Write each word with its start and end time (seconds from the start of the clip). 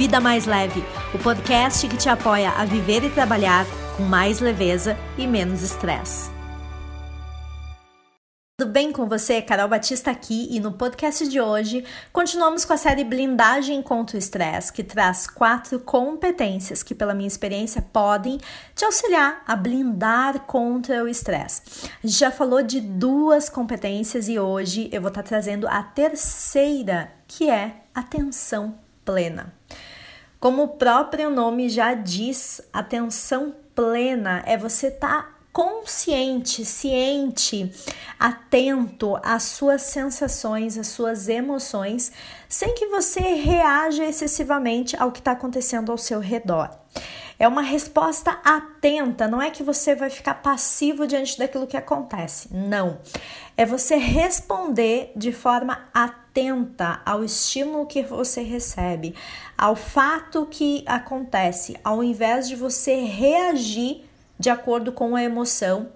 Vida 0.00 0.18
Mais 0.18 0.46
Leve, 0.46 0.82
o 1.14 1.18
podcast 1.18 1.86
que 1.86 1.94
te 1.94 2.08
apoia 2.08 2.52
a 2.52 2.64
viver 2.64 3.04
e 3.04 3.10
trabalhar 3.10 3.66
com 3.98 4.02
mais 4.02 4.40
leveza 4.40 4.96
e 5.18 5.26
menos 5.26 5.60
estresse. 5.60 6.30
Tudo 8.58 8.72
bem 8.72 8.92
com 8.92 9.06
você? 9.06 9.42
Carol 9.42 9.68
Batista 9.68 10.10
aqui 10.10 10.48
e 10.50 10.58
no 10.58 10.72
podcast 10.72 11.28
de 11.28 11.38
hoje 11.38 11.84
continuamos 12.14 12.64
com 12.64 12.72
a 12.72 12.78
série 12.78 13.04
Blindagem 13.04 13.82
contra 13.82 14.16
o 14.16 14.18
Estresse, 14.18 14.72
que 14.72 14.82
traz 14.82 15.26
quatro 15.26 15.78
competências 15.78 16.82
que, 16.82 16.94
pela 16.94 17.12
minha 17.12 17.28
experiência, 17.28 17.82
podem 17.82 18.38
te 18.74 18.86
auxiliar 18.86 19.42
a 19.46 19.54
blindar 19.54 20.40
contra 20.46 21.04
o 21.04 21.08
estresse. 21.08 21.90
Já 22.02 22.30
falou 22.30 22.62
de 22.62 22.80
duas 22.80 23.50
competências 23.50 24.30
e 24.30 24.38
hoje 24.38 24.88
eu 24.90 25.02
vou 25.02 25.08
estar 25.08 25.22
trazendo 25.22 25.68
a 25.68 25.82
terceira, 25.82 27.12
que 27.28 27.50
é 27.50 27.82
atenção 27.94 28.78
plena. 29.04 29.54
Como 30.38 30.62
o 30.62 30.68
próprio 30.68 31.30
nome 31.30 31.68
já 31.68 31.92
diz, 31.92 32.62
atenção 32.72 33.54
plena 33.74 34.42
é 34.46 34.56
você 34.56 34.86
estar 34.86 35.22
tá 35.22 35.40
consciente, 35.52 36.64
ciente, 36.64 37.70
atento 38.18 39.18
às 39.22 39.42
suas 39.42 39.82
sensações, 39.82 40.78
às 40.78 40.88
suas 40.88 41.28
emoções, 41.28 42.12
sem 42.48 42.74
que 42.74 42.86
você 42.86 43.20
reaja 43.20 44.04
excessivamente 44.04 44.96
ao 44.96 45.12
que 45.12 45.18
está 45.18 45.32
acontecendo 45.32 45.90
ao 45.90 45.98
seu 45.98 46.20
redor. 46.20 46.70
É 47.38 47.48
uma 47.48 47.62
resposta 47.62 48.38
atenta, 48.44 49.26
não 49.26 49.40
é 49.40 49.50
que 49.50 49.62
você 49.62 49.94
vai 49.94 50.10
ficar 50.10 50.34
passivo 50.34 51.06
diante 51.06 51.38
daquilo 51.38 51.66
que 51.66 51.76
acontece. 51.76 52.48
Não. 52.52 52.98
É 53.56 53.64
você 53.64 53.96
responder 53.96 55.12
de 55.16 55.32
forma 55.32 55.86
atenta 55.92 56.19
ao 57.04 57.24
estímulo 57.24 57.86
que 57.86 58.02
você 58.02 58.42
recebe, 58.42 59.14
ao 59.56 59.74
fato 59.76 60.46
que 60.46 60.82
acontece, 60.86 61.76
ao 61.82 62.02
invés 62.02 62.48
de 62.48 62.56
você 62.56 62.94
reagir 63.04 64.04
de 64.38 64.48
acordo 64.48 64.92
com 64.92 65.14
a 65.14 65.22
emoção 65.22 65.92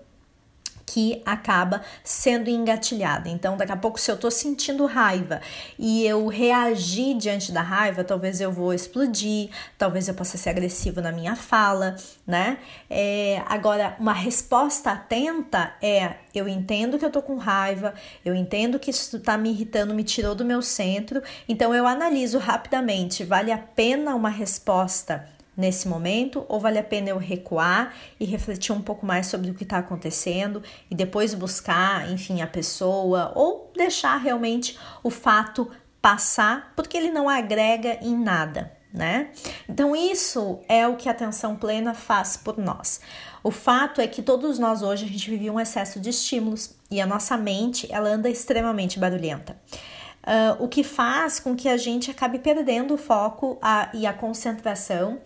que 0.87 1.23
acaba 1.25 1.83
sendo 2.03 2.49
engatilhada. 2.49 3.29
Então, 3.29 3.57
daqui 3.57 3.73
a 3.73 3.77
pouco, 3.77 3.99
se 3.99 4.11
eu 4.11 4.17
tô 4.17 4.31
sentindo 4.31 4.87
raiva 4.87 5.41
e 5.79 6.07
eu 6.07 6.27
reagir 6.27 7.17
diante 7.17 7.53
da 7.53 7.63
raiva, 7.63 8.05
talvez 8.05 8.41
eu 8.41 8.53
vou 8.53 8.73
explodir, 8.73 9.51
talvez 9.79 10.09
eu 10.09 10.15
possa 10.15 10.37
ser 10.37 10.51
agressivo 10.51 11.01
na 11.01 11.12
minha 11.12 11.37
fala, 11.37 11.97
né? 12.27 12.59
É, 12.89 13.43
agora, 13.47 13.97
uma 13.99 14.12
resposta 14.12 14.91
atenta 14.93 15.75
é: 15.83 16.15
eu 16.35 16.49
entendo 16.49 16.99
que 16.99 17.05
eu 17.05 17.11
tô 17.11 17.23
com 17.23 17.37
raiva, 17.37 17.95
eu 18.25 18.35
entendo 18.35 18.79
que 18.79 18.91
isso 18.91 19.19
tá 19.21 19.37
me 19.39 19.51
irritando, 19.51 19.95
me 19.95 20.05
tirou 20.05 20.35
do 20.35 20.45
meu 20.45 20.62
centro, 20.62 21.23
então 21.49 21.75
eu 21.75 21.87
analiso 21.87 22.39
rapidamente, 22.39 23.25
vale 23.25 23.51
a 23.51 23.59
pena 23.59 24.15
uma 24.15 24.29
resposta 24.29 25.34
nesse 25.56 25.88
momento 25.88 26.44
ou 26.48 26.58
vale 26.58 26.78
a 26.78 26.83
pena 26.83 27.10
eu 27.10 27.19
recuar 27.19 27.94
e 28.19 28.24
refletir 28.24 28.72
um 28.72 28.83
pouco 28.83 29.06
mais 29.06 29.27
sobre 29.27 29.50
o 29.50 29.55
que 29.55 29.64
está 29.64 29.78
acontecendo 29.78 30.62
e 30.91 30.94
depois 30.94 31.34
buscar, 31.34 32.10
enfim, 32.10 32.42
a 32.42 32.47
pessoa 32.47 33.33
ou 33.34 33.72
deixar 33.77 34.16
realmente 34.16 34.78
o 35.02 35.10
fato 35.10 35.70
passar 36.00 36.72
porque 36.77 36.97
ele 36.97 37.10
não 37.10 37.28
agrega 37.28 37.98
em 38.02 38.16
nada, 38.16 38.72
né? 38.92 39.30
Então, 39.69 39.97
isso 39.97 40.60
é 40.69 40.86
o 40.86 40.97
que 40.97 41.08
a 41.08 41.12
atenção 41.12 41.56
plena 41.56 41.94
faz 41.94 42.36
por 42.36 42.58
nós. 42.58 43.00
O 43.42 43.50
fato 43.50 44.00
é 44.00 44.06
que 44.06 44.22
todos 44.22 44.58
nós 44.58 44.82
hoje 44.82 45.05
a 45.05 45.08
gente 45.08 45.30
vive 45.30 45.50
um 45.50 45.58
excesso 45.58 45.98
de 46.00 46.10
estímulos 46.10 46.77
e 46.91 47.00
a 47.00 47.06
nossa 47.06 47.36
mente 47.36 47.86
ela 47.91 48.08
anda 48.08 48.28
extremamente 48.28 48.98
barulhenta 48.98 49.56
uh, 50.25 50.62
o 50.62 50.69
que 50.69 50.83
faz 50.83 51.39
com 51.39 51.55
que 51.55 51.69
a 51.69 51.77
gente 51.77 52.11
acabe 52.11 52.39
perdendo 52.39 52.94
o 52.94 52.98
foco 52.98 53.58
a, 53.61 53.91
e 53.94 54.06
a 54.06 54.12
concentração 54.12 55.20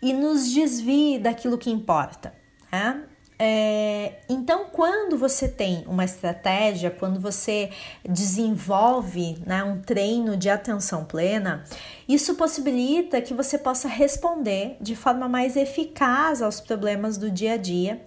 e 0.00 0.12
nos 0.12 0.52
desvie 0.52 1.18
daquilo 1.18 1.58
que 1.58 1.70
importa. 1.70 2.34
Né? 2.72 3.04
É, 3.36 4.20
então, 4.28 4.66
quando 4.70 5.18
você 5.18 5.48
tem 5.48 5.84
uma 5.88 6.04
estratégia, 6.04 6.90
quando 6.90 7.18
você 7.18 7.70
desenvolve 8.08 9.42
né, 9.44 9.64
um 9.64 9.80
treino 9.80 10.36
de 10.36 10.48
atenção 10.48 11.04
plena, 11.04 11.64
isso 12.08 12.36
possibilita 12.36 13.20
que 13.20 13.34
você 13.34 13.58
possa 13.58 13.88
responder 13.88 14.76
de 14.80 14.94
forma 14.94 15.28
mais 15.28 15.56
eficaz 15.56 16.40
aos 16.40 16.60
problemas 16.60 17.18
do 17.18 17.28
dia 17.28 17.54
a 17.54 17.56
dia. 17.56 18.00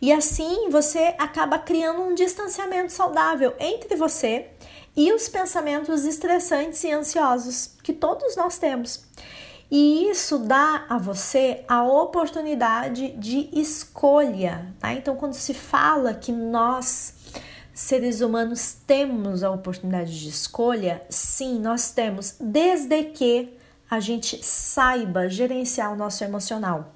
E 0.00 0.12
assim 0.12 0.68
você 0.68 1.14
acaba 1.18 1.58
criando 1.58 2.02
um 2.02 2.14
distanciamento 2.14 2.92
saudável 2.92 3.54
entre 3.58 3.96
você 3.96 4.50
e 4.96 5.12
os 5.12 5.28
pensamentos 5.28 6.04
estressantes 6.04 6.82
e 6.82 6.90
ansiosos 6.90 7.72
que 7.82 7.92
todos 7.92 8.34
nós 8.34 8.58
temos. 8.58 9.04
E 9.70 10.08
isso 10.08 10.38
dá 10.38 10.86
a 10.88 10.96
você 10.96 11.64
a 11.66 11.84
oportunidade 11.84 13.10
de 13.18 13.50
escolha, 13.52 14.72
tá? 14.78 14.92
Então, 14.94 15.16
quando 15.16 15.34
se 15.34 15.52
fala 15.52 16.14
que 16.14 16.30
nós, 16.30 17.14
seres 17.74 18.20
humanos, 18.20 18.76
temos 18.86 19.42
a 19.42 19.50
oportunidade 19.50 20.18
de 20.20 20.28
escolha, 20.28 21.02
sim, 21.10 21.58
nós 21.58 21.90
temos, 21.90 22.36
desde 22.40 23.02
que 23.04 23.58
a 23.90 23.98
gente 23.98 24.44
saiba 24.44 25.28
gerenciar 25.28 25.92
o 25.92 25.96
nosso 25.96 26.22
emocional, 26.22 26.94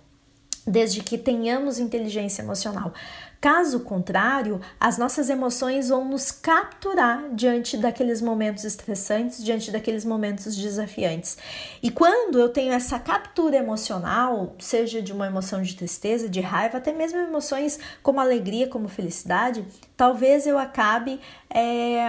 desde 0.65 1.03
que 1.03 1.19
tenhamos 1.19 1.81
inteligência 1.81 2.43
emocional. 2.43 2.93
Caso 3.41 3.81
contrário, 3.81 4.61
as 4.79 4.99
nossas 4.99 5.31
emoções 5.31 5.89
vão 5.89 6.05
nos 6.05 6.31
capturar 6.31 7.31
diante 7.33 7.79
daqueles 7.79 8.21
momentos 8.21 8.65
estressantes, 8.65 9.43
diante 9.43 9.71
daqueles 9.71 10.05
momentos 10.05 10.55
desafiantes. 10.55 11.39
E 11.83 11.91
quando 11.91 12.39
eu 12.39 12.51
tenho 12.51 12.75
essa 12.75 12.99
captura 12.99 13.57
emocional, 13.57 14.55
seja 14.59 15.01
de 15.01 15.11
uma 15.11 15.27
emoção 15.27 15.63
de 15.63 15.75
tristeza, 15.75 16.29
de 16.29 16.41
raiva, 16.41 16.77
até 16.77 16.93
mesmo 16.93 17.19
emoções 17.19 17.79
como 18.03 18.21
alegria, 18.21 18.69
como 18.69 18.89
felicidade, 18.89 19.65
talvez 19.97 20.47
eu 20.47 20.59
acabe 20.59 21.19
é, 21.49 22.05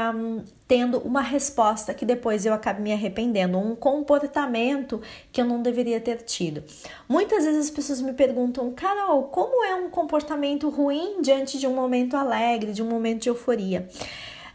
tendo 0.72 1.00
uma 1.00 1.20
resposta 1.20 1.94
que 1.94 2.06
depois 2.06 2.46
eu 2.46 2.54
acabe 2.54 2.82
me 2.82 2.94
arrependendo, 2.94 3.58
um 3.58 3.76
comportamento 3.76 5.02
que 5.30 5.42
eu 5.42 5.46
não 5.46 5.62
deveria 5.62 6.00
ter 6.00 6.22
tido. 6.22 6.64
Muitas 7.10 7.44
vezes 7.44 7.66
as 7.66 7.70
pessoas 7.70 8.00
me 8.00 8.14
perguntam, 8.14 8.72
Carol, 8.72 9.24
como 9.24 9.66
é 9.66 9.76
um 9.76 9.90
comportamento 9.90 10.70
ruim 10.70 11.22
diante 11.22 11.60
de 11.60 11.68
um 11.68 11.76
momento 11.76 12.16
alegre, 12.16 12.72
de 12.72 12.82
um 12.82 12.86
momento 12.86 13.24
de 13.24 13.28
euforia? 13.28 13.86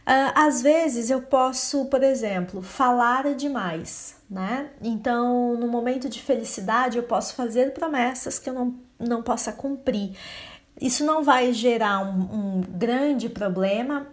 Uh, 0.07 0.33
às 0.33 0.63
vezes 0.63 1.11
eu 1.11 1.21
posso, 1.21 1.85
por 1.85 2.01
exemplo, 2.01 2.63
falar 2.63 3.35
demais, 3.35 4.15
né? 4.27 4.71
Então, 4.81 5.55
no 5.55 5.67
momento 5.67 6.09
de 6.09 6.19
felicidade, 6.19 6.97
eu 6.97 7.03
posso 7.03 7.35
fazer 7.35 7.75
promessas 7.75 8.39
que 8.39 8.49
eu 8.49 8.55
não, 8.55 8.75
não 8.99 9.21
possa 9.21 9.51
cumprir. 9.51 10.17
Isso 10.81 11.05
não 11.05 11.23
vai 11.23 11.53
gerar 11.53 11.99
um, 11.99 12.57
um 12.57 12.61
grande 12.61 13.29
problema, 13.29 14.07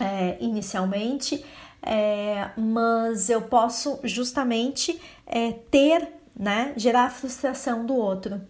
é, 0.00 0.36
inicialmente, 0.40 1.44
é, 1.82 2.50
mas 2.56 3.28
eu 3.28 3.42
posso 3.42 4.00
justamente 4.04 5.00
é, 5.26 5.52
ter, 5.70 6.08
né, 6.34 6.72
gerar 6.76 7.04
a 7.04 7.10
frustração 7.10 7.84
do 7.84 7.94
outro. 7.94 8.40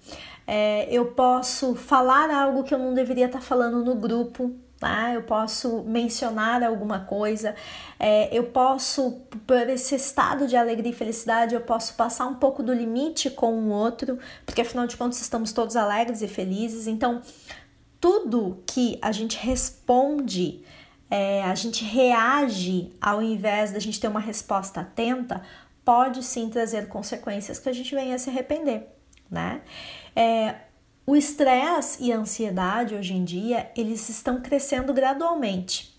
É, 0.47 0.87
eu 0.91 1.06
posso 1.06 1.75
falar 1.75 2.31
algo 2.31 2.62
que 2.62 2.75
eu 2.75 2.78
não 2.78 2.94
deveria 2.94 3.27
estar 3.27 3.41
falando 3.41 3.83
no 3.83 3.94
grupo, 3.94 4.54
tá? 4.78 5.15
Eu 5.15 5.22
posso 5.22 5.83
mencionar 5.84 6.62
alguma 6.62 7.00
coisa, 7.00 7.54
é, 7.99 8.28
eu 8.37 8.44
posso, 8.44 9.22
por 9.47 9.69
esse 9.69 9.94
estado 9.94 10.47
de 10.47 10.56
alegria 10.56 10.93
e 10.93 10.94
felicidade, 10.94 11.54
eu 11.54 11.60
posso 11.62 11.94
passar 11.94 12.27
um 12.27 12.34
pouco 12.34 12.62
do 12.62 12.72
limite 12.72 13.31
com 13.31 13.54
o 13.54 13.71
outro, 13.71 14.19
porque 14.44 14.60
afinal 14.60 14.87
de 14.87 14.97
contas 14.97 15.21
estamos 15.21 15.53
todos 15.53 15.77
alegres 15.77 16.21
e 16.21 16.28
felizes. 16.28 16.87
Então, 16.87 17.22
tudo 17.99 18.62
que 18.66 18.99
a 19.00 19.10
gente 19.10 19.38
responde 19.38 20.62
é, 21.10 21.42
a 21.42 21.54
gente 21.54 21.84
reage 21.84 22.92
ao 23.00 23.22
invés 23.22 23.72
da 23.72 23.78
gente 23.78 24.00
ter 24.00 24.09
uma 24.09 24.20
resposta 24.20 24.81
atenta, 24.81 25.42
pode 25.84 26.22
sim 26.22 26.48
trazer 26.48 26.88
consequências 26.88 27.59
que 27.59 27.68
a 27.68 27.72
gente 27.72 27.95
venha 27.95 28.15
a 28.15 28.18
se 28.18 28.30
arrepender, 28.30 28.89
né? 29.30 29.60
É, 30.16 30.54
o 31.06 31.15
estresse 31.15 32.03
e 32.03 32.12
a 32.12 32.16
ansiedade 32.16 32.95
hoje 32.95 33.12
em 33.12 33.24
dia 33.24 33.71
eles 33.77 34.09
estão 34.09 34.41
crescendo 34.41 34.92
gradualmente. 34.95 35.95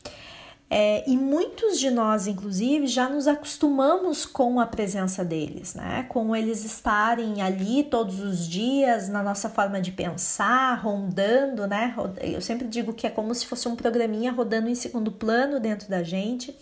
É, 0.68 1.08
e 1.08 1.16
muitos 1.16 1.80
de 1.80 1.92
nós, 1.92 2.26
inclusive, 2.26 2.88
já 2.88 3.08
nos 3.08 3.28
acostumamos 3.28 4.26
com 4.26 4.60
a 4.60 4.66
presença 4.66 5.24
deles, 5.24 5.76
né? 5.76 6.06
Com 6.10 6.36
eles 6.36 6.66
estarem 6.66 7.42
ali 7.42 7.84
todos 7.84 8.20
os 8.20 8.48
dias 8.48 9.08
na 9.08 9.22
nossa 9.22 9.48
forma 9.48 9.80
de 9.80 9.92
pensar, 9.92 10.74
rondando, 10.82 11.68
né? 11.68 11.96
Eu 12.20 12.42
sempre 12.42 12.68
digo 12.68 12.94
que 12.94 13.06
é 13.06 13.12
como 13.12 13.34
se 13.36 13.46
fosse 13.46 13.68
um 13.68 13.76
programinha 13.76 14.32
rodando 14.32 14.68
em 14.68 14.76
segundo 14.76 15.12
plano 15.12 15.60
dentro 15.60 15.88
da 15.88 16.02
gente. 16.02 16.56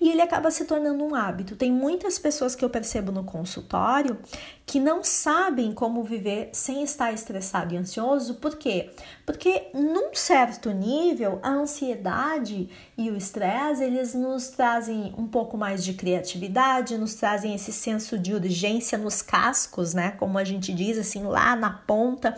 E 0.00 0.10
ele 0.10 0.22
acaba 0.22 0.50
se 0.50 0.64
tornando 0.64 1.04
um 1.04 1.14
hábito. 1.14 1.56
Tem 1.56 1.72
muitas 1.72 2.18
pessoas 2.18 2.54
que 2.54 2.64
eu 2.64 2.70
percebo 2.70 3.10
no 3.10 3.24
consultório 3.24 4.18
que 4.64 4.78
não 4.78 5.02
sabem 5.02 5.72
como 5.72 6.04
viver 6.04 6.50
sem 6.52 6.82
estar 6.82 7.10
estressado 7.10 7.72
e 7.72 7.76
ansioso, 7.78 8.34
por 8.34 8.56
quê? 8.56 8.90
Porque 9.24 9.68
num 9.72 10.14
certo 10.14 10.70
nível, 10.70 11.38
a 11.42 11.48
ansiedade 11.48 12.68
e 12.96 13.10
o 13.10 13.16
estresse, 13.16 13.82
eles 13.82 14.12
nos 14.14 14.48
trazem 14.48 15.14
um 15.16 15.26
pouco 15.26 15.56
mais 15.56 15.82
de 15.82 15.94
criatividade, 15.94 16.98
nos 16.98 17.14
trazem 17.14 17.54
esse 17.54 17.72
senso 17.72 18.18
de 18.18 18.34
urgência 18.34 18.98
nos 18.98 19.22
cascos, 19.22 19.94
né? 19.94 20.10
Como 20.12 20.36
a 20.36 20.44
gente 20.44 20.72
diz 20.74 20.98
assim, 20.98 21.22
lá 21.22 21.56
na 21.56 21.70
ponta, 21.70 22.36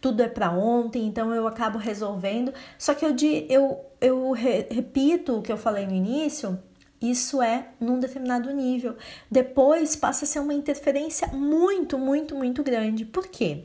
tudo 0.00 0.22
é 0.22 0.28
para 0.28 0.52
ontem, 0.52 1.04
então 1.04 1.34
eu 1.34 1.48
acabo 1.48 1.78
resolvendo. 1.78 2.54
Só 2.78 2.94
que 2.94 3.04
eu, 3.04 3.16
eu, 3.48 3.80
eu 4.00 4.30
repito 4.30 5.38
o 5.38 5.42
que 5.42 5.50
eu 5.50 5.56
falei 5.58 5.84
no 5.84 5.94
início, 5.94 6.56
isso 7.02 7.42
é 7.42 7.68
num 7.80 7.98
determinado 7.98 8.50
nível. 8.52 8.96
Depois 9.30 9.96
passa 9.96 10.24
a 10.24 10.28
ser 10.28 10.38
uma 10.38 10.54
interferência 10.54 11.28
muito, 11.28 11.98
muito, 11.98 12.34
muito 12.34 12.62
grande. 12.62 13.04
Por 13.04 13.26
quê? 13.26 13.64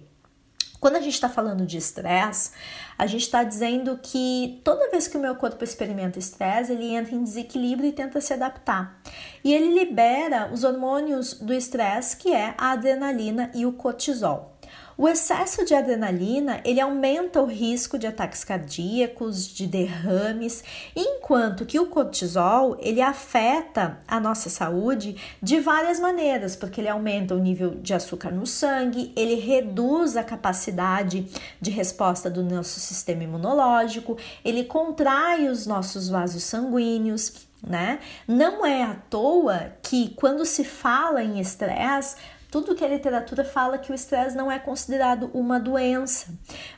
Quando 0.80 0.96
a 0.96 1.02
gente 1.02 1.14
está 1.14 1.28
falando 1.28 1.66
de 1.66 1.78
estresse, 1.78 2.52
a 2.98 3.08
gente 3.08 3.24
está 3.24 3.44
dizendo 3.44 4.00
que 4.02 4.62
toda 4.64 4.92
vez 4.92 5.08
que 5.08 5.18
o 5.18 5.20
meu 5.20 5.36
corpo 5.36 5.64
experimenta 5.64 6.20
estresse, 6.20 6.72
ele 6.72 6.96
entra 6.96 7.16
em 7.16 7.24
desequilíbrio 7.24 7.90
e 7.90 7.94
tenta 7.94 8.22
se 8.22 8.34
adaptar. 8.34 9.02
E 9.44 9.54
ele 9.54 9.74
libera 9.74 10.52
os 10.54 10.64
hormônios 10.64 11.34
do 11.34 11.54
estresse, 11.54 12.18
que 12.18 12.32
é 12.32 12.54
a 12.58 12.72
adrenalina 12.72 13.52
e 13.56 13.66
o 13.66 13.74
cortisol. 13.74 14.57
O 14.98 15.08
excesso 15.08 15.64
de 15.64 15.76
adrenalina, 15.76 16.60
ele 16.66 16.82
aumenta 16.82 17.40
o 17.40 17.46
risco 17.46 18.00
de 18.00 18.08
ataques 18.08 18.44
cardíacos, 18.44 19.48
de 19.48 19.68
derrames, 19.68 20.64
enquanto 20.96 21.68
que 21.68 21.80
o 21.80 21.86
cortisol, 21.86 22.76
ele 22.80 23.00
afeta 23.00 24.00
a 24.08 24.20
nossa 24.20 24.50
saúde 24.50 25.16
de 25.40 25.60
várias 25.60 26.00
maneiras, 26.00 26.56
porque 26.56 26.82
ele 26.82 26.90
aumenta 26.90 27.36
o 27.36 27.40
nível 27.40 27.76
de 27.76 27.94
açúcar 27.94 28.32
no 28.32 28.48
sangue, 28.48 29.14
ele 29.16 29.36
reduz 29.36 30.18
a 30.18 30.24
capacidade 30.24 31.28
de 31.62 31.70
resposta 31.70 32.28
do 32.28 32.42
nosso 32.42 32.80
sistema 32.80 33.24
imunológico, 33.24 34.18
ele 34.44 34.64
contrai 34.64 35.48
os 35.48 35.68
nossos 35.68 36.10
vasos 36.10 36.42
sanguíneos, 36.42 37.46
né? 37.62 38.00
Não 38.28 38.66
é 38.66 38.82
à 38.82 38.96
toa 38.96 39.74
que 39.84 40.10
quando 40.16 40.44
se 40.44 40.64
fala 40.64 41.24
em 41.24 41.40
estresse, 41.40 42.16
tudo 42.50 42.76
que 42.76 42.84
a 42.84 42.88
literatura 42.88 43.44
fala 43.44 43.78
que 43.78 43.92
o 43.92 43.96
estresse 43.96 44.36
não 44.36 44.52
é 44.52 44.58
considerado 44.58 45.30
uma 45.34 45.60
doença, 45.60 46.28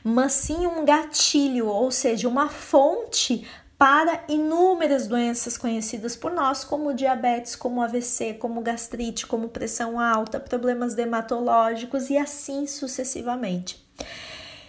mas 0.02 0.32
sim 0.32 0.66
um 0.66 0.84
gatilho, 0.84 1.66
ou 1.66 1.90
seja, 1.90 2.28
uma 2.28 2.48
fonte 2.48 3.46
para 3.78 4.22
inúmeras 4.28 5.06
doenças 5.06 5.56
conhecidas 5.56 6.14
por 6.14 6.32
nós, 6.32 6.64
como 6.64 6.92
diabetes, 6.92 7.56
como 7.56 7.80
AVC, 7.80 8.34
como 8.34 8.60
gastrite, 8.60 9.26
como 9.26 9.48
pressão 9.48 9.98
alta, 9.98 10.38
problemas 10.38 10.94
dermatológicos 10.94 12.10
e 12.10 12.18
assim 12.18 12.66
sucessivamente. 12.66 13.82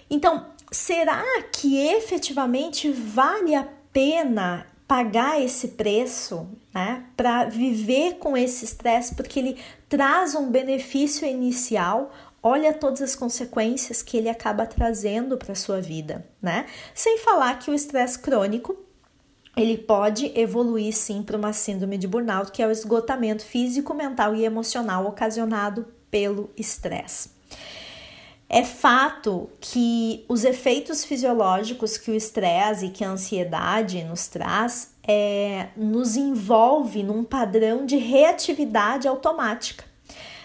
Então, 0.09 0.45
será 0.71 1.23
que 1.51 1.77
efetivamente 1.77 2.89
vale 2.89 3.53
a 3.53 3.67
pena 3.91 4.65
pagar 4.91 5.41
esse 5.41 5.69
preço, 5.69 6.45
né, 6.73 7.05
para 7.15 7.45
viver 7.45 8.15
com 8.15 8.35
esse 8.35 8.65
estresse, 8.65 9.15
porque 9.15 9.39
ele 9.39 9.57
traz 9.87 10.35
um 10.35 10.51
benefício 10.51 11.25
inicial. 11.25 12.11
Olha 12.43 12.73
todas 12.73 13.01
as 13.01 13.15
consequências 13.15 14.01
que 14.01 14.17
ele 14.17 14.27
acaba 14.27 14.65
trazendo 14.65 15.37
para 15.37 15.55
sua 15.55 15.79
vida, 15.79 16.25
né? 16.41 16.65
Sem 16.93 17.19
falar 17.19 17.57
que 17.57 17.71
o 17.71 17.73
estresse 17.73 18.19
crônico 18.19 18.75
ele 19.55 19.77
pode 19.77 20.37
evoluir 20.37 20.93
sim 20.93 21.23
para 21.23 21.37
uma 21.37 21.53
síndrome 21.53 21.97
de 21.97 22.05
burnout, 22.05 22.51
que 22.51 22.61
é 22.61 22.67
o 22.67 22.71
esgotamento 22.71 23.45
físico, 23.45 23.93
mental 23.93 24.35
e 24.35 24.43
emocional 24.43 25.05
ocasionado 25.05 25.87
pelo 26.09 26.49
estresse. 26.57 27.29
É 28.53 28.65
fato 28.65 29.49
que 29.61 30.25
os 30.27 30.43
efeitos 30.43 31.05
fisiológicos 31.05 31.97
que 31.97 32.11
o 32.11 32.13
estresse 32.13 32.87
e 32.87 32.89
que 32.89 33.01
a 33.01 33.07
ansiedade 33.07 34.03
nos 34.03 34.27
traz 34.27 34.93
é, 35.07 35.69
nos 35.77 36.17
envolve 36.17 37.01
num 37.01 37.23
padrão 37.23 37.85
de 37.85 37.95
reatividade 37.95 39.07
automática, 39.07 39.85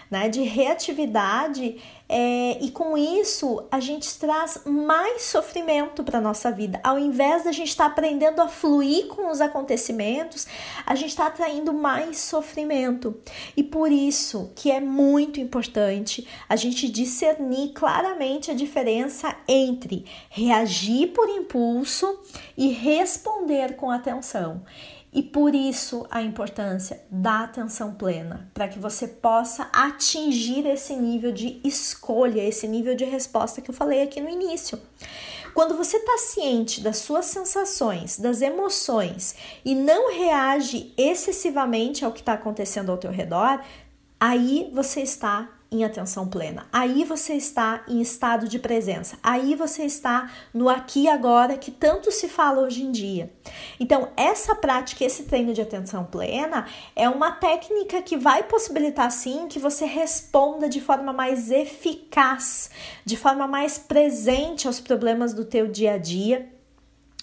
né? 0.09 0.29
De 0.29 0.41
reatividade 0.41 1.81
é, 2.09 2.57
e 2.63 2.71
com 2.71 2.97
isso 2.97 3.65
a 3.69 3.79
gente 3.79 4.17
traz 4.17 4.61
mais 4.65 5.23
sofrimento 5.23 6.03
para 6.03 6.21
nossa 6.21 6.51
vida. 6.51 6.79
Ao 6.83 6.97
invés 6.97 7.43
da 7.43 7.51
gente 7.51 7.69
estar 7.69 7.85
tá 7.85 7.91
aprendendo 7.91 8.41
a 8.41 8.47
fluir 8.47 9.07
com 9.07 9.29
os 9.29 9.41
acontecimentos, 9.41 10.47
a 10.85 10.95
gente 10.95 11.09
está 11.09 11.27
atraindo 11.27 11.73
mais 11.73 12.17
sofrimento. 12.19 13.15
E 13.55 13.63
por 13.63 13.91
isso 13.91 14.51
que 14.55 14.71
é 14.71 14.79
muito 14.79 15.39
importante 15.39 16.27
a 16.47 16.55
gente 16.55 16.89
discernir 16.89 17.73
claramente 17.73 18.51
a 18.51 18.53
diferença 18.53 19.35
entre 19.47 20.05
reagir 20.29 21.07
por 21.07 21.29
impulso 21.29 22.19
e 22.55 22.69
responder 22.69 23.75
com 23.75 23.91
atenção. 23.91 24.61
E 25.11 25.23
por 25.23 25.55
isso 25.55 26.05
a 26.11 26.21
importância 26.21 27.01
da 27.09 27.43
atenção 27.43 27.93
plena, 27.95 28.51
para 28.53 28.67
que 28.67 28.77
você 28.77 29.07
possa 29.07 29.69
atingir 29.71 30.65
esse 30.67 30.95
nível 30.95 31.31
de 31.31 31.59
escolha, 31.63 32.41
esse 32.43 32.67
nível 32.67 32.95
de 32.95 33.05
resposta 33.05 33.61
que 33.61 33.71
eu 33.71 33.75
falei 33.75 34.01
aqui 34.01 34.19
no 34.19 34.29
início. 34.29 34.79
Quando 35.53 35.75
você 35.75 35.97
está 35.97 36.17
ciente 36.19 36.81
das 36.81 36.97
suas 36.97 37.25
sensações, 37.25 38.19
das 38.19 38.41
emoções 38.41 39.35
e 39.65 39.73
não 39.73 40.13
reage 40.13 40.93
excessivamente 40.95 42.05
ao 42.05 42.11
que 42.11 42.19
está 42.19 42.33
acontecendo 42.33 42.91
ao 42.91 42.97
teu 42.97 43.09
redor, 43.09 43.59
aí 44.19 44.69
você 44.71 45.01
está 45.01 45.56
em 45.71 45.83
atenção 45.83 46.27
plena. 46.27 46.67
Aí 46.71 47.03
você 47.03 47.33
está 47.33 47.83
em 47.87 48.01
estado 48.01 48.47
de 48.47 48.57
presença. 48.57 49.17
Aí 49.21 49.55
você 49.55 49.83
está 49.83 50.31
no 50.53 50.69
aqui 50.69 51.03
e 51.03 51.07
agora 51.07 51.57
que 51.57 51.71
tanto 51.71 52.11
se 52.11 52.27
fala 52.27 52.61
hoje 52.61 52.83
em 52.83 52.91
dia. 52.91 53.31
Então, 53.79 54.09
essa 54.15 54.55
prática, 54.55 55.03
esse 55.03 55.23
treino 55.23 55.53
de 55.53 55.61
atenção 55.61 56.05
plena 56.05 56.65
é 56.95 57.09
uma 57.09 57.31
técnica 57.31 58.01
que 58.01 58.17
vai 58.17 58.43
possibilitar 58.43 59.11
sim 59.11 59.47
que 59.47 59.59
você 59.59 59.85
responda 59.85 60.69
de 60.69 60.79
forma 60.79 61.11
mais 61.11 61.51
eficaz, 61.51 62.69
de 63.03 63.17
forma 63.17 63.47
mais 63.47 63.77
presente 63.77 64.67
aos 64.67 64.79
problemas 64.79 65.33
do 65.33 65.43
teu 65.43 65.67
dia 65.67 65.93
a 65.93 65.97
dia 65.97 66.57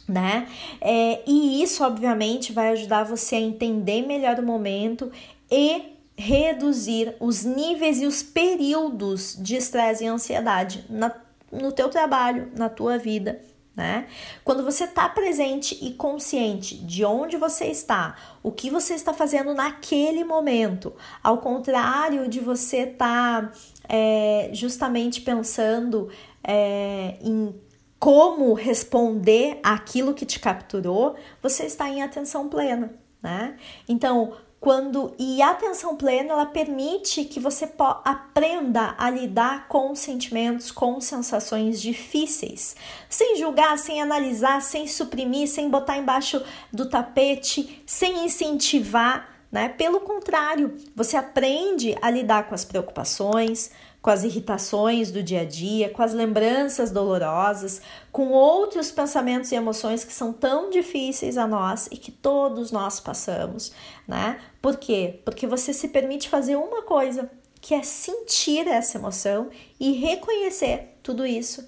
né? 0.06 0.46
É, 0.80 1.22
e 1.26 1.62
isso, 1.62 1.82
obviamente, 1.82 2.52
vai 2.52 2.70
ajudar 2.72 3.04
você 3.04 3.36
a 3.36 3.40
entender 3.40 4.06
melhor 4.06 4.38
o 4.38 4.42
momento 4.42 5.10
e 5.50 5.93
reduzir 6.16 7.16
os 7.18 7.44
níveis 7.44 8.00
e 8.00 8.06
os 8.06 8.22
períodos 8.22 9.36
de 9.38 9.56
estresse 9.56 10.04
e 10.04 10.06
ansiedade 10.06 10.84
na, 10.88 11.14
no 11.50 11.72
teu 11.72 11.88
trabalho, 11.88 12.50
na 12.56 12.68
tua 12.68 12.98
vida, 12.98 13.40
né? 13.74 14.06
Quando 14.44 14.62
você 14.62 14.84
está 14.84 15.08
presente 15.08 15.76
e 15.84 15.94
consciente 15.94 16.76
de 16.76 17.04
onde 17.04 17.36
você 17.36 17.66
está, 17.66 18.14
o 18.42 18.52
que 18.52 18.70
você 18.70 18.94
está 18.94 19.12
fazendo 19.12 19.52
naquele 19.52 20.22
momento, 20.22 20.94
ao 21.22 21.38
contrário 21.38 22.28
de 22.28 22.38
você 22.38 22.82
estar 22.82 23.50
tá, 23.50 23.52
é, 23.88 24.50
justamente 24.52 25.20
pensando 25.20 26.08
é, 26.42 27.16
em 27.20 27.52
como 27.98 28.52
responder 28.52 29.58
aquilo 29.62 30.14
que 30.14 30.26
te 30.26 30.38
capturou, 30.38 31.16
você 31.42 31.64
está 31.64 31.88
em 31.88 32.02
atenção 32.02 32.48
plena, 32.48 32.92
né? 33.22 33.56
Então, 33.88 34.34
quando 34.64 35.14
e 35.18 35.42
a 35.42 35.50
atenção 35.50 35.94
plena 35.94 36.32
ela 36.32 36.46
permite 36.46 37.26
que 37.26 37.38
você 37.38 37.70
aprenda 38.02 38.94
a 38.96 39.10
lidar 39.10 39.68
com 39.68 39.94
sentimentos, 39.94 40.70
com 40.70 41.02
sensações 41.02 41.82
difíceis, 41.82 42.74
sem 43.06 43.36
julgar, 43.36 43.76
sem 43.76 44.00
analisar, 44.00 44.62
sem 44.62 44.86
suprimir, 44.86 45.48
sem 45.48 45.68
botar 45.68 45.98
embaixo 45.98 46.42
do 46.72 46.88
tapete, 46.88 47.82
sem 47.84 48.24
incentivar, 48.24 49.28
né? 49.52 49.68
Pelo 49.68 50.00
contrário, 50.00 50.78
você 50.96 51.18
aprende 51.18 51.94
a 52.00 52.08
lidar 52.08 52.44
com 52.48 52.54
as 52.54 52.64
preocupações, 52.64 53.70
com 54.04 54.10
as 54.10 54.22
irritações 54.22 55.10
do 55.10 55.22
dia 55.22 55.40
a 55.40 55.44
dia, 55.46 55.88
com 55.88 56.02
as 56.02 56.12
lembranças 56.12 56.90
dolorosas, 56.90 57.80
com 58.12 58.32
outros 58.32 58.90
pensamentos 58.90 59.50
e 59.50 59.54
emoções 59.54 60.04
que 60.04 60.12
são 60.12 60.30
tão 60.30 60.68
difíceis 60.68 61.38
a 61.38 61.46
nós 61.46 61.88
e 61.90 61.96
que 61.96 62.12
todos 62.12 62.70
nós 62.70 63.00
passamos, 63.00 63.72
né? 64.06 64.38
Por 64.60 64.76
quê? 64.76 65.22
Porque 65.24 65.46
você 65.46 65.72
se 65.72 65.88
permite 65.88 66.28
fazer 66.28 66.54
uma 66.54 66.82
coisa, 66.82 67.30
que 67.62 67.72
é 67.72 67.82
sentir 67.82 68.68
essa 68.68 68.98
emoção 68.98 69.48
e 69.80 69.92
reconhecer 69.92 70.98
tudo 71.02 71.24
isso 71.24 71.66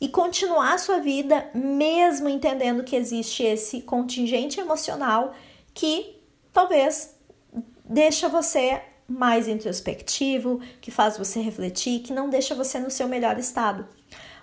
e 0.00 0.08
continuar 0.08 0.74
a 0.74 0.78
sua 0.78 0.98
vida 0.98 1.48
mesmo 1.54 2.28
entendendo 2.28 2.82
que 2.82 2.96
existe 2.96 3.44
esse 3.44 3.80
contingente 3.82 4.58
emocional 4.58 5.34
que 5.72 6.20
talvez 6.52 7.16
deixa 7.84 8.28
você 8.28 8.82
mais 9.08 9.46
introspectivo, 9.48 10.60
que 10.80 10.90
faz 10.90 11.16
você 11.16 11.40
refletir, 11.40 12.00
que 12.00 12.12
não 12.12 12.28
deixa 12.28 12.54
você 12.54 12.78
no 12.78 12.90
seu 12.90 13.08
melhor 13.08 13.38
estado. 13.38 13.86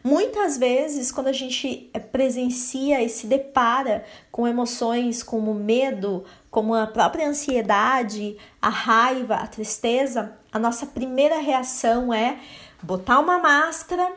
Muitas 0.03 0.58
vezes, 0.58 1.12
quando 1.12 1.27
a 1.27 1.34
gente 1.34 1.89
eh, 1.93 2.00
presencia 2.00 3.01
e 3.01 3.08
se 3.08 3.25
depara 3.25 4.03
com 4.32 4.46
emoções 4.46 5.24
como 5.24 5.53
medo, 5.53 6.25
como 6.51 6.75
a 6.75 6.86
própria 6.86 7.27
ansiedade, 7.27 8.38
a 8.62 8.70
raiva, 8.70 9.36
a 9.36 9.48
tristeza, 9.48 10.38
a 10.51 10.60
nossa 10.60 10.86
primeira 10.86 11.39
reação 11.39 12.13
é 12.13 12.38
botar 12.82 13.20
uma 13.20 13.39
máscara 13.39 14.12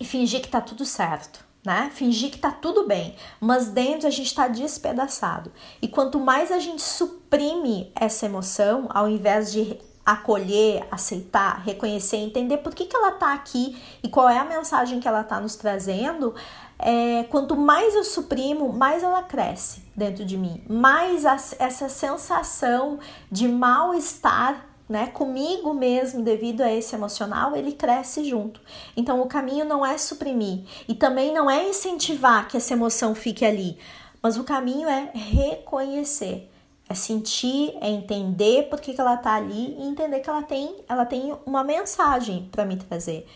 e 0.00 0.06
fingir 0.06 0.40
que 0.40 0.48
tá 0.48 0.60
tudo 0.60 0.86
certo. 0.86 1.44
Né? 1.64 1.90
Fingir 1.94 2.30
que 2.30 2.38
tá 2.38 2.50
tudo 2.50 2.86
bem, 2.86 3.16
mas 3.40 3.68
dentro 3.68 4.06
a 4.06 4.10
gente 4.10 4.26
está 4.26 4.46
despedaçado. 4.48 5.50
E 5.80 5.88
quanto 5.88 6.20
mais 6.20 6.52
a 6.52 6.58
gente 6.58 6.82
suprime 6.82 7.90
essa 7.94 8.26
emoção, 8.26 8.86
ao 8.90 9.08
invés 9.08 9.50
de 9.50 9.78
acolher, 10.04 10.86
aceitar, 10.90 11.62
reconhecer, 11.64 12.18
entender 12.18 12.58
por 12.58 12.74
que, 12.74 12.84
que 12.84 12.94
ela 12.94 13.10
está 13.10 13.32
aqui 13.32 13.80
e 14.02 14.08
qual 14.08 14.28
é 14.28 14.38
a 14.38 14.44
mensagem 14.44 15.00
que 15.00 15.08
ela 15.08 15.22
está 15.22 15.40
nos 15.40 15.56
trazendo, 15.56 16.34
é, 16.78 17.24
quanto 17.24 17.56
mais 17.56 17.94
eu 17.94 18.04
suprimo, 18.04 18.70
mais 18.72 19.02
ela 19.02 19.22
cresce 19.22 19.82
dentro 19.96 20.24
de 20.24 20.36
mim, 20.36 20.62
mais 20.68 21.24
a, 21.24 21.36
essa 21.58 21.88
sensação 21.88 22.98
de 23.30 23.48
mal-estar 23.48 24.73
né, 24.88 25.06
comigo 25.06 25.72
mesmo 25.72 26.22
devido 26.22 26.60
a 26.60 26.72
esse 26.72 26.94
emocional, 26.94 27.56
ele 27.56 27.72
cresce 27.72 28.24
junto. 28.24 28.60
Então 28.96 29.20
o 29.22 29.26
caminho 29.26 29.64
não 29.64 29.84
é 29.84 29.96
suprimir 29.96 30.64
e 30.86 30.94
também 30.94 31.32
não 31.32 31.50
é 31.50 31.68
incentivar 31.68 32.48
que 32.48 32.56
essa 32.56 32.74
emoção 32.74 33.14
fique 33.14 33.44
ali, 33.44 33.78
mas 34.22 34.36
o 34.36 34.44
caminho 34.44 34.88
é 34.88 35.10
reconhecer 35.14 36.50
é 36.88 36.94
sentir, 36.94 37.74
é 37.80 37.88
entender 37.88 38.64
por 38.64 38.80
que, 38.80 38.92
que 38.92 39.00
ela 39.00 39.16
tá 39.16 39.34
ali 39.34 39.76
e 39.78 39.86
entender 39.86 40.20
que 40.20 40.28
ela 40.28 40.42
tem, 40.42 40.76
ela 40.88 41.06
tem 41.06 41.34
uma 41.46 41.64
mensagem 41.64 42.48
para 42.52 42.64
me 42.64 42.76
trazer. 42.76 43.26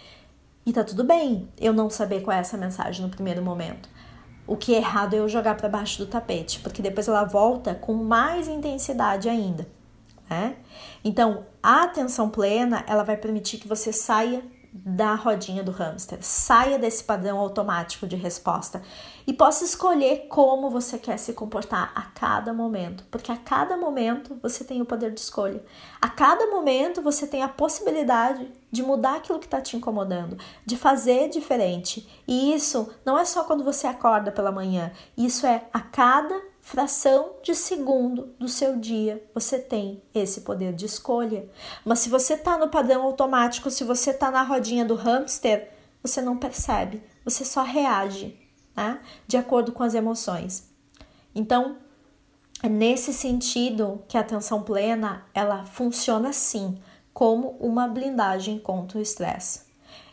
E 0.66 0.72
tá 0.72 0.84
tudo 0.84 1.02
bem 1.02 1.48
eu 1.58 1.72
não 1.72 1.88
saber 1.88 2.20
qual 2.20 2.36
é 2.36 2.40
essa 2.40 2.58
mensagem 2.58 3.02
no 3.02 3.10
primeiro 3.10 3.42
momento. 3.42 3.88
O 4.46 4.56
que 4.56 4.74
é 4.74 4.78
errado 4.78 5.14
é 5.14 5.18
eu 5.18 5.28
jogar 5.28 5.56
para 5.56 5.68
baixo 5.68 5.98
do 5.98 6.06
tapete, 6.06 6.60
porque 6.60 6.82
depois 6.82 7.08
ela 7.08 7.24
volta 7.24 7.74
com 7.74 7.94
mais 7.94 8.48
intensidade 8.48 9.28
ainda, 9.28 9.66
né? 10.28 10.56
Então, 11.04 11.46
a 11.62 11.84
atenção 11.84 12.28
plena, 12.28 12.84
ela 12.86 13.02
vai 13.02 13.16
permitir 13.16 13.58
que 13.58 13.68
você 13.68 13.92
saia 13.92 14.42
da 14.72 15.14
rodinha 15.14 15.62
do 15.62 15.72
hamster, 15.72 16.18
saia 16.20 16.78
desse 16.78 17.02
padrão 17.02 17.38
automático 17.38 18.06
de 18.06 18.16
resposta 18.16 18.82
e 19.26 19.32
possa 19.32 19.64
escolher 19.64 20.26
como 20.28 20.70
você 20.70 20.98
quer 20.98 21.18
se 21.18 21.32
comportar 21.32 21.92
a 21.94 22.02
cada 22.02 22.52
momento, 22.52 23.04
porque 23.10 23.32
a 23.32 23.36
cada 23.36 23.76
momento 23.76 24.38
você 24.42 24.64
tem 24.64 24.80
o 24.80 24.86
poder 24.86 25.12
de 25.12 25.20
escolha. 25.20 25.62
A 26.00 26.08
cada 26.08 26.46
momento 26.46 27.02
você 27.02 27.26
tem 27.26 27.42
a 27.42 27.48
possibilidade 27.48 28.50
de 28.70 28.82
mudar 28.82 29.16
aquilo 29.16 29.38
que 29.38 29.46
está 29.46 29.60
te 29.60 29.76
incomodando, 29.76 30.38
de 30.64 30.76
fazer 30.76 31.28
diferente. 31.28 32.08
E 32.26 32.54
isso 32.54 32.90
não 33.04 33.18
é 33.18 33.24
só 33.24 33.44
quando 33.44 33.64
você 33.64 33.86
acorda 33.86 34.30
pela 34.30 34.52
manhã, 34.52 34.92
isso 35.16 35.46
é 35.46 35.64
a 35.72 35.80
cada 35.80 36.40
fração 36.68 37.36
de 37.42 37.54
segundo 37.54 38.34
do 38.38 38.46
seu 38.46 38.76
dia 38.76 39.26
você 39.34 39.58
tem 39.58 40.02
esse 40.14 40.42
poder 40.42 40.74
de 40.74 40.84
escolha. 40.84 41.48
Mas 41.82 42.00
se 42.00 42.10
você 42.10 42.34
está 42.34 42.58
no 42.58 42.68
padrão 42.68 43.04
automático, 43.04 43.70
se 43.70 43.84
você 43.84 44.10
está 44.10 44.30
na 44.30 44.42
rodinha 44.42 44.84
do 44.84 44.94
hamster, 44.94 45.72
você 46.02 46.20
não 46.20 46.36
percebe, 46.36 47.02
você 47.24 47.42
só 47.42 47.62
reage 47.62 48.38
né? 48.76 49.00
de 49.26 49.38
acordo 49.38 49.72
com 49.72 49.82
as 49.82 49.94
emoções. 49.94 50.68
Então, 51.34 51.78
é 52.62 52.68
nesse 52.68 53.14
sentido 53.14 54.04
que 54.06 54.18
a 54.18 54.20
atenção 54.20 54.62
plena 54.62 55.24
ela 55.32 55.64
funciona 55.64 56.34
sim 56.34 56.78
como 57.14 57.56
uma 57.60 57.88
blindagem 57.88 58.58
contra 58.58 58.98
o 58.98 59.02
estresse. 59.02 59.67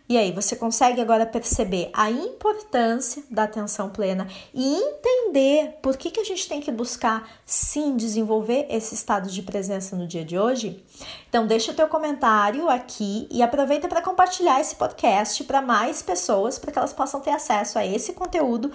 E 0.08 0.18
aí, 0.20 0.32
você 0.32 0.56
consegue 0.56 1.02
agora 1.02 1.26
perceber 1.26 1.90
a 1.92 2.12
importância 2.12 3.24
da 3.30 3.44
atenção 3.44 3.90
plena 3.90 4.28
e 4.54 4.76
entender 4.76 5.80
por 5.82 5.98
que, 5.98 6.12
que 6.12 6.20
a 6.20 6.24
gente 6.24 6.48
tem 6.48 6.62
que 6.62 6.72
buscar 6.72 7.28
sim 7.44 7.96
desenvolver 7.98 8.68
esse 8.70 8.94
estado 8.94 9.30
de 9.30 9.42
presença 9.42 9.96
no 9.96 10.06
dia 10.06 10.24
de 10.24 10.38
hoje? 10.38 10.84
Então, 11.28 11.48
deixa 11.48 11.72
o 11.72 11.76
teu 11.76 11.88
comentário 11.88 12.70
aqui 12.70 13.28
e 13.32 13.42
aproveita 13.42 13.88
para 13.88 14.02
compartilhar 14.02 14.62
esse 14.62 14.76
podcast 14.76 15.44
para 15.44 15.60
mais 15.60 16.04
pessoas, 16.04 16.60
para 16.60 16.72
que 16.72 16.78
elas 16.78 16.94
possam 16.94 17.20
ter 17.20 17.32
acesso 17.32 17.80
a 17.80 17.86
esse 17.86 18.14
conteúdo 18.14 18.72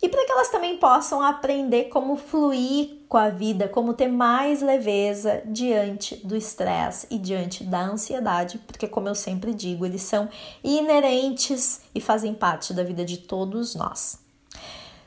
e 0.00 0.08
para 0.08 0.24
que 0.24 0.30
elas 0.30 0.48
também 0.48 0.76
possam 0.76 1.20
aprender 1.20 1.84
como 1.84 2.16
fluir 2.16 2.97
com 3.08 3.16
a 3.16 3.30
vida, 3.30 3.68
como 3.68 3.94
ter 3.94 4.08
mais 4.08 4.60
leveza 4.60 5.42
diante 5.46 6.16
do 6.16 6.36
estresse 6.36 7.06
e 7.10 7.18
diante 7.18 7.64
da 7.64 7.80
ansiedade, 7.80 8.58
porque, 8.66 8.86
como 8.86 9.08
eu 9.08 9.14
sempre 9.14 9.54
digo, 9.54 9.86
eles 9.86 10.02
são 10.02 10.28
inerentes 10.62 11.80
e 11.94 12.00
fazem 12.00 12.34
parte 12.34 12.74
da 12.74 12.84
vida 12.84 13.04
de 13.04 13.16
todos 13.16 13.74
nós. 13.74 14.18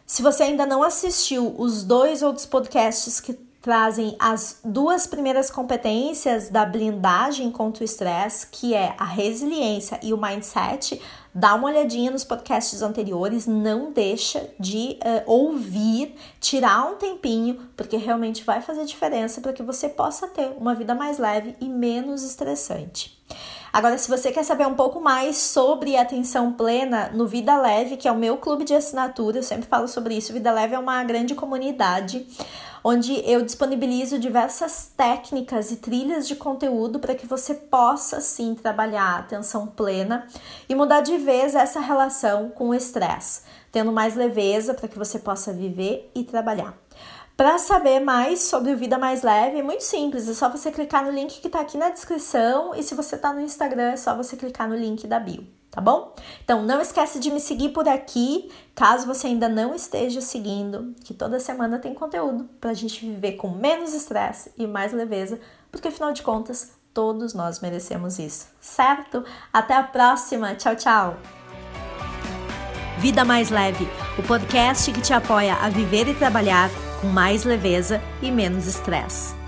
Se 0.06 0.22
você 0.22 0.44
ainda 0.44 0.66
não 0.66 0.84
assistiu 0.84 1.56
os 1.58 1.84
dois 1.84 2.22
outros 2.24 2.46
podcasts 2.46 3.22
que 3.22 3.38
trazem 3.62 4.16
as 4.20 4.60
duas 4.66 5.06
primeiras 5.06 5.52
competências 5.52 6.50
da 6.50 6.66
blindagem 6.66 7.52
contra 7.52 7.84
o 7.84 7.86
estresse, 7.86 8.48
que 8.48 8.74
é 8.74 8.96
a 8.98 9.06
resiliência 9.06 10.00
e 10.02 10.14
o 10.14 10.18
mindset, 10.18 11.00
Dá 11.34 11.56
uma 11.56 11.70
olhadinha 11.70 12.12
nos 12.12 12.26
podcasts 12.26 12.82
anteriores, 12.82 13.48
não 13.48 13.94
deixa 13.94 14.50
de 14.60 14.98
uh, 15.00 15.24
ouvir, 15.26 16.14
tirar 16.42 16.92
um 16.92 16.96
tempinho, 16.96 17.70
porque 17.78 17.96
realmente 17.96 18.44
vai 18.44 18.62
fazer 18.62 18.84
diferença 18.84 19.40
para 19.40 19.54
que 19.54 19.64
você 19.64 19.88
possa 19.88 20.28
ter 20.28 20.52
uma 20.58 20.76
vida 20.76 20.94
mais 20.94 21.18
leve 21.18 21.56
e 21.62 21.70
menos 21.70 22.22
estressante. 22.22 23.21
Agora, 23.74 23.98
se 23.98 24.10
você 24.10 24.34
quer 24.34 24.44
saber 24.44 24.68
um 24.68 24.74
pouco 24.74 25.00
mais 25.00 25.38
sobre 25.38 25.96
atenção 25.96 26.52
plena 26.52 27.10
no 27.14 27.26
Vida 27.26 27.56
Leve, 27.58 27.96
que 27.96 28.08
é 28.08 28.12
o 28.12 28.18
meu 28.18 28.36
clube 28.36 28.66
de 28.66 28.74
assinatura, 28.74 29.38
eu 29.38 29.44
sempre 29.44 29.66
falo 29.66 29.88
sobre 29.88 30.14
isso. 30.14 30.34
Vida 30.34 30.52
Leve 30.52 30.76
é 30.76 30.80
uma 30.80 31.02
grande 31.06 31.34
comunidade 31.34 32.28
onde 32.84 33.14
eu 33.30 33.44
disponibilizo 33.44 34.20
diversas 34.20 34.92
técnicas 34.98 35.72
e 35.72 35.78
trilhas 35.78 36.28
de 36.28 36.36
conteúdo 36.36 37.00
para 37.00 37.16
que 37.16 37.28
você 37.28 37.54
possa 37.54 38.20
sim 38.20 38.56
trabalhar 38.56 39.04
a 39.04 39.20
atenção 39.20 39.68
plena 39.68 40.28
e 40.68 40.76
mudar 40.76 41.02
de 41.02 41.18
vez 41.18 41.56
essa 41.56 41.80
relação 41.80 42.50
com 42.50 42.70
o 42.70 42.76
estresse, 42.76 43.44
tendo 43.72 43.92
mais 43.92 44.16
leveza 44.16 44.74
para 44.74 44.88
que 44.88 44.98
você 44.98 45.20
possa 45.20 45.54
viver 45.54 46.12
e 46.16 46.24
trabalhar. 46.24 46.76
Para 47.36 47.58
saber 47.58 48.00
mais 48.00 48.44
sobre 48.44 48.72
o 48.72 48.78
Vida 48.78 48.98
Mais 48.98 49.24
Leve, 49.24 49.60
é 49.60 49.64
muito 49.64 49.84
simples, 49.84 50.30
é 50.30 50.34
só 50.34 50.50
você 50.50 50.72
clicar 50.72 51.04
no 51.04 51.12
link 51.12 51.40
que 51.40 51.48
está 51.48 51.62
aqui 51.62 51.78
na 51.78 51.90
descrição 51.90 52.76
e 52.76 52.84
se 52.84 52.94
você 52.94 53.16
está 53.16 53.34
no 53.34 53.42
Instagram, 53.42 53.92
é 53.92 53.98
só 53.98 54.16
você 54.16 54.36
clicar 54.36 54.70
no 54.70 54.76
link 54.76 55.08
da 55.08 55.20
bio 55.20 55.48
tá 55.72 55.80
bom? 55.80 56.14
Então 56.44 56.62
não 56.64 56.82
esquece 56.82 57.18
de 57.18 57.32
me 57.32 57.40
seguir 57.40 57.70
por 57.70 57.88
aqui, 57.88 58.52
caso 58.76 59.08
você 59.08 59.28
ainda 59.28 59.48
não 59.48 59.74
esteja 59.74 60.20
seguindo, 60.20 60.94
que 61.06 61.14
toda 61.14 61.40
semana 61.40 61.80
tem 61.80 61.94
conteúdo 61.94 62.44
para 62.60 62.72
a 62.72 62.74
gente 62.74 63.06
viver 63.06 63.34
com 63.34 63.50
menos 63.50 63.94
estresse 63.94 64.52
e 64.58 64.68
mais 64.68 64.92
leveza, 64.92 65.40
porque 65.72 65.88
afinal 65.88 66.12
de 66.12 66.22
contas 66.22 66.74
todos 66.94 67.34
nós 67.34 67.62
merecemos 67.62 68.20
isso, 68.20 68.48
certo? 68.60 69.24
Até 69.52 69.74
a 69.74 69.84
próxima, 69.84 70.56
tchau, 70.56 70.76
tchau. 70.76 71.18
Vida 72.98 73.24
Mais 73.24 73.50
Leve, 73.50 73.88
o 74.20 74.24
podcast 74.24 74.92
que 74.92 75.02
te 75.02 75.14
apoia 75.14 75.56
a 75.56 75.70
viver 75.70 76.08
e 76.10 76.14
trabalhar 76.14 76.70
com 77.02 77.08
mais 77.08 77.44
leveza 77.44 78.00
e 78.22 78.32
menos 78.32 78.68
estresse. 78.68 79.41